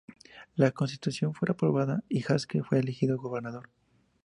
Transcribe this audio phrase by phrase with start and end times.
[0.55, 3.69] La Constitución fue aprobada y Haskell fue elegido gobernador.